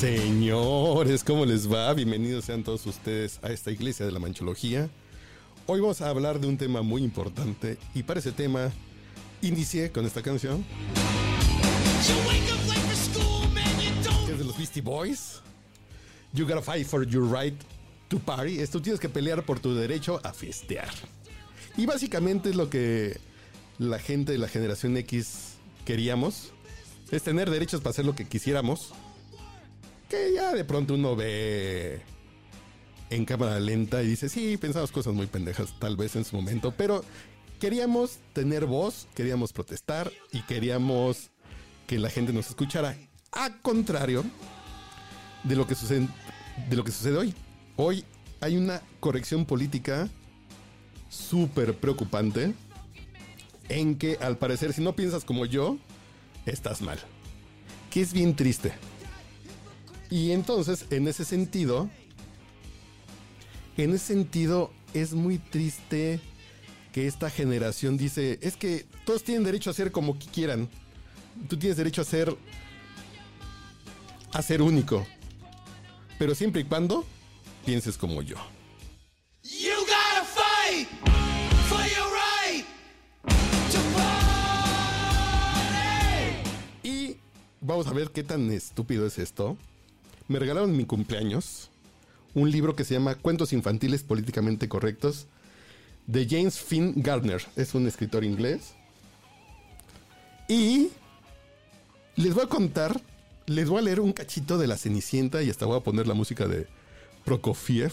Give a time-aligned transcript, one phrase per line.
[0.00, 1.92] Señores, ¿cómo les va?
[1.92, 4.88] Bienvenidos sean todos ustedes a esta iglesia de la Manchología.
[5.66, 8.72] Hoy vamos a hablar de un tema muy importante y para ese tema
[9.42, 10.64] inicié con esta canción.
[14.26, 15.42] Es de los Beastie Boys.
[16.32, 17.60] You gotta fight for your right
[18.08, 18.58] to party.
[18.58, 20.88] Esto tienes que pelear por tu derecho a festear.
[21.76, 23.20] Y básicamente es lo que
[23.78, 26.54] la gente de la generación X queríamos.
[27.10, 28.94] Es tener derechos para hacer lo que quisiéramos
[30.10, 32.02] que ya de pronto uno ve
[33.10, 36.74] en cámara lenta y dice, sí, pensamos cosas muy pendejas tal vez en su momento,
[36.76, 37.04] pero
[37.60, 41.30] queríamos tener voz, queríamos protestar y queríamos
[41.86, 42.96] que la gente nos escuchara.
[43.32, 44.24] A contrario
[45.44, 46.08] de lo que sucede,
[46.68, 47.34] de lo que sucede hoy.
[47.76, 48.04] Hoy
[48.40, 50.08] hay una corrección política
[51.08, 52.52] súper preocupante
[53.68, 55.78] en que al parecer si no piensas como yo,
[56.46, 56.98] estás mal.
[57.90, 58.72] Que es bien triste.
[60.10, 61.88] Y entonces, en ese sentido,
[63.76, 66.20] en ese sentido, es muy triste
[66.92, 70.68] que esta generación dice, es que todos tienen derecho a ser como quieran.
[71.48, 72.36] Tú tienes derecho a ser
[74.32, 75.06] a ser único.
[76.18, 77.04] Pero siempre y cuando
[77.64, 78.36] pienses como yo.
[79.44, 80.88] You gotta fight
[81.68, 82.66] for your right
[83.70, 83.78] to
[86.82, 87.16] Y
[87.60, 89.56] vamos a ver qué tan estúpido es esto
[90.30, 91.70] me regalaron mi cumpleaños
[92.34, 95.26] un libro que se llama Cuentos infantiles políticamente correctos
[96.06, 97.44] de James Finn Gardner.
[97.56, 98.74] Es un escritor inglés.
[100.46, 100.90] Y
[102.14, 103.00] les voy a contar,
[103.46, 106.14] les voy a leer un cachito de la Cenicienta y hasta voy a poner la
[106.14, 106.68] música de
[107.24, 107.92] Prokofiev.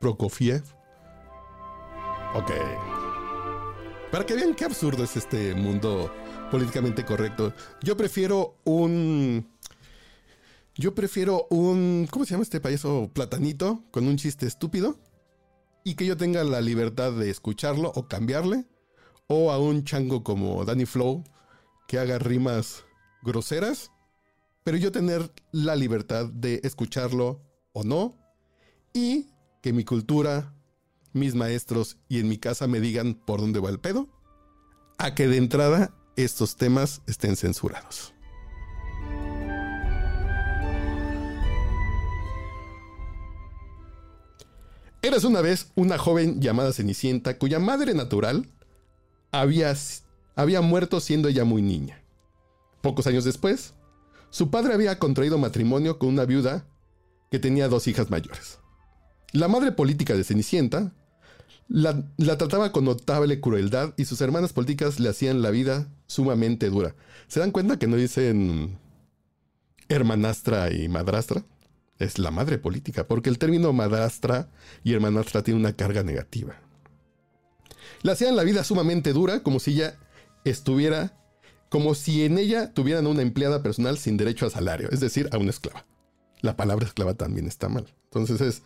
[0.00, 0.62] Prokofiev.
[2.34, 2.50] Ok.
[4.10, 6.10] Para que vean qué absurdo es este mundo
[6.50, 7.52] políticamente correcto.
[7.82, 9.46] Yo prefiero un
[10.78, 12.08] yo prefiero un.
[12.08, 13.10] ¿Cómo se llama este payaso?
[13.12, 14.96] Platanito con un chiste estúpido.
[15.84, 18.64] Y que yo tenga la libertad de escucharlo o cambiarle.
[19.26, 21.24] O a un chango como Danny Flow
[21.88, 22.84] que haga rimas
[23.22, 23.90] groseras.
[24.62, 28.16] Pero yo tener la libertad de escucharlo o no.
[28.92, 29.26] Y
[29.62, 30.54] que mi cultura,
[31.12, 34.06] mis maestros y en mi casa me digan por dónde va el pedo.
[34.98, 38.14] A que de entrada estos temas estén censurados.
[45.08, 48.46] Eras una vez una joven llamada Cenicienta cuya madre natural
[49.32, 49.74] había,
[50.36, 52.02] había muerto siendo ella muy niña.
[52.82, 53.72] Pocos años después,
[54.28, 56.66] su padre había contraído matrimonio con una viuda
[57.30, 58.58] que tenía dos hijas mayores.
[59.32, 60.92] La madre política de Cenicienta
[61.68, 66.68] la, la, trataba con notable crueldad y sus hermanas políticas le hacían la vida sumamente
[66.68, 66.94] dura.
[67.28, 68.78] ¿Se dan cuenta que no dicen
[69.88, 71.44] hermanastra y madrastra?
[71.98, 74.48] Es la madre política, porque el término madrastra
[74.84, 76.56] y hermanastra tiene una carga negativa.
[78.02, 79.98] Le hacían la vida sumamente dura, como si ella
[80.44, 81.18] estuviera,
[81.68, 85.38] como si en ella tuvieran una empleada personal sin derecho a salario, es decir, a
[85.38, 85.86] una esclava.
[86.40, 87.92] La palabra esclava también está mal.
[88.04, 88.62] Entonces es,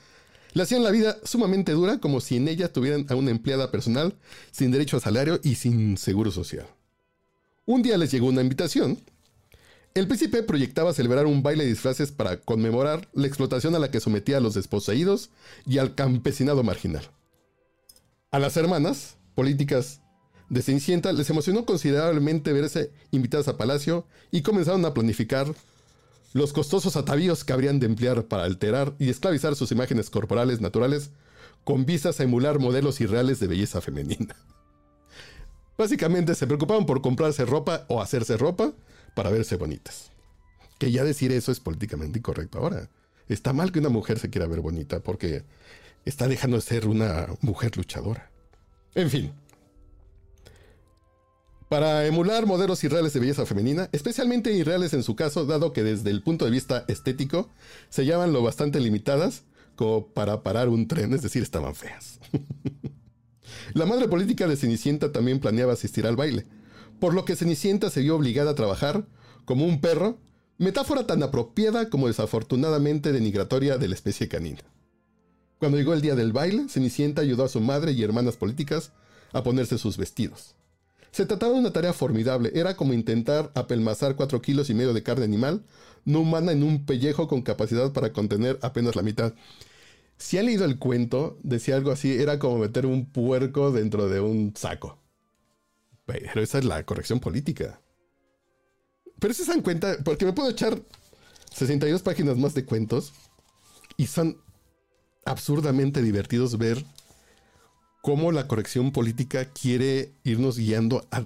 [0.52, 4.14] le hacían la vida sumamente dura, como si en ella tuvieran a una empleada personal
[4.50, 6.66] sin derecho a salario y sin seguro social.
[7.64, 8.98] Un día les llegó una invitación
[9.94, 14.00] el príncipe proyectaba celebrar un baile de disfraces para conmemorar la explotación a la que
[14.00, 15.30] sometía a los desposeídos
[15.66, 17.10] y al campesinado marginal.
[18.30, 20.00] A las hermanas, políticas
[20.48, 25.54] de Cenicienta, les emocionó considerablemente verse invitadas a palacio y comenzaron a planificar
[26.32, 31.10] los costosos atavíos que habrían de emplear para alterar y esclavizar sus imágenes corporales naturales
[31.64, 34.34] con vistas a emular modelos irreales de belleza femenina.
[35.76, 38.72] Básicamente se preocupaban por comprarse ropa o hacerse ropa
[39.14, 40.10] para verse bonitas.
[40.78, 42.88] Que ya decir eso es políticamente incorrecto ahora.
[43.28, 45.44] Está mal que una mujer se quiera ver bonita porque
[46.04, 48.30] está dejando de ser una mujer luchadora.
[48.94, 49.32] En fin.
[51.68, 56.10] Para emular modelos irreales de belleza femenina, especialmente irreales en su caso, dado que desde
[56.10, 57.48] el punto de vista estético
[57.88, 59.44] se llaman lo bastante limitadas
[59.74, 62.20] como para parar un tren, es decir, estaban feas.
[63.74, 66.46] La madre política de Cenicienta también planeaba asistir al baile,
[67.02, 69.08] por lo que Cenicienta se vio obligada a trabajar
[69.44, 70.18] como un perro
[70.58, 74.60] Metáfora tan apropiada como desafortunadamente denigratoria de la especie canina.
[75.58, 78.92] Cuando llegó el día del baile, Cenicienta ayudó a su madre y hermanas políticas
[79.32, 80.54] a ponerse sus vestidos.
[81.10, 85.02] Se trataba de una tarea formidable, era como intentar apelmazar cuatro kilos y medio de
[85.02, 85.64] carne animal
[86.04, 89.34] no humana en un pellejo con capacidad para contener apenas la mitad.
[90.18, 94.20] Si han leído el cuento, decía algo así, era como meter un puerco dentro de
[94.20, 95.01] un saco.
[96.06, 97.80] Pero esa es la corrección política.
[99.18, 100.82] Pero si se dan cuenta, porque me puedo echar
[101.54, 103.12] 62 páginas más de cuentos
[103.96, 104.40] y son
[105.24, 106.84] absurdamente divertidos ver
[108.02, 111.24] cómo la corrección política quiere irnos guiando a,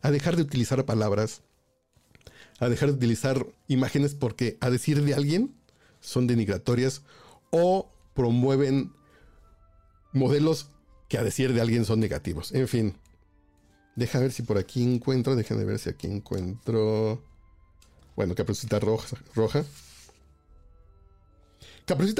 [0.00, 1.42] a dejar de utilizar palabras,
[2.60, 5.54] a dejar de utilizar imágenes porque a decir de alguien
[6.00, 7.02] son denigratorias
[7.50, 8.92] o promueven
[10.12, 10.70] modelos
[11.08, 12.52] que a decir de alguien son negativos.
[12.52, 12.96] En fin,
[13.96, 17.22] deja ver si por aquí encuentro, déjenme ver si aquí encuentro...
[18.16, 19.16] Bueno, Caperucita Roja.
[19.34, 19.64] roja.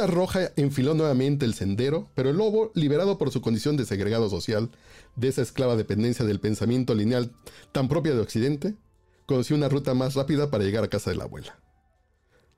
[0.06, 4.70] Roja enfiló nuevamente el sendero, pero el lobo, liberado por su condición de segregado social,
[5.16, 7.32] de esa esclava dependencia del pensamiento lineal
[7.72, 8.74] tan propia de Occidente,
[9.26, 11.58] conoció una ruta más rápida para llegar a casa de la abuela.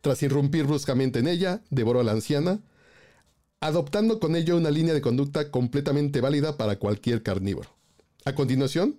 [0.01, 2.61] Tras irrumpir bruscamente en ella, devoró a la anciana,
[3.61, 7.71] adoptando con ello una línea de conducta completamente válida para cualquier carnívoro.
[8.25, 8.99] A continuación,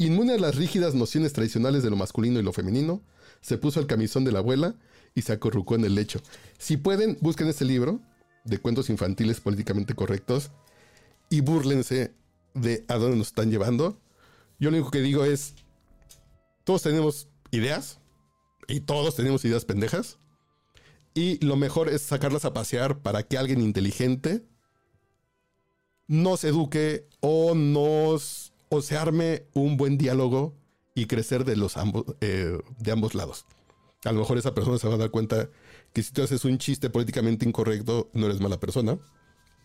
[0.00, 3.02] inmune a las rígidas nociones tradicionales de lo masculino y lo femenino,
[3.42, 4.74] se puso el camisón de la abuela
[5.14, 6.20] y se acurrucó en el lecho.
[6.58, 8.00] Si pueden, busquen este libro
[8.44, 10.50] de cuentos infantiles políticamente correctos
[11.28, 12.14] y búrlense
[12.54, 14.00] de a dónde nos están llevando.
[14.58, 15.54] Yo lo único que digo es,
[16.64, 17.98] todos tenemos ideas
[18.68, 20.18] y todos tenemos ideas pendejas.
[21.12, 24.46] Y lo mejor es sacarlas a pasear para que alguien inteligente
[26.06, 28.39] nos eduque o nos
[28.70, 30.56] o se arme un buen diálogo
[30.94, 33.44] y crecer de los ambos eh, de ambos lados.
[34.04, 35.50] A lo mejor esa persona se va a dar cuenta
[35.92, 38.98] que si tú haces un chiste políticamente incorrecto, no eres mala persona.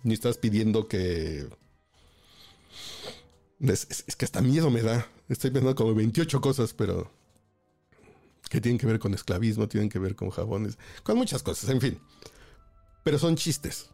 [0.04, 1.48] Ni estás pidiendo que.
[3.60, 5.08] Es, es que hasta miedo me da.
[5.30, 7.10] Estoy pensando como 28 cosas, pero.
[8.50, 11.80] que tienen que ver con esclavismo, tienen que ver con jabones, con muchas cosas, en
[11.80, 12.00] fin.
[13.04, 13.90] Pero son chistes,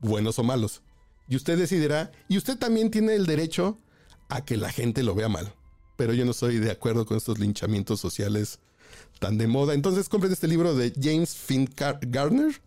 [0.00, 0.82] buenos o malos.
[1.28, 3.78] Y usted decidirá, y usted también tiene el derecho
[4.36, 5.52] a que la gente lo vea mal.
[5.96, 8.58] Pero yo no estoy de acuerdo con estos linchamientos sociales
[9.18, 9.74] tan de moda.
[9.74, 12.60] Entonces compren este libro de James Finn Gardner,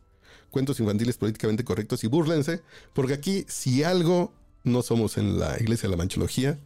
[0.52, 2.62] Cuentos infantiles políticamente correctos y búrlense,
[2.94, 4.32] porque aquí si algo
[4.64, 6.58] no somos en la iglesia de la manchología,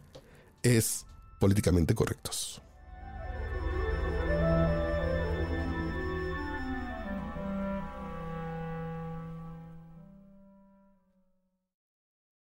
[0.62, 1.06] es
[1.40, 2.62] políticamente correctos.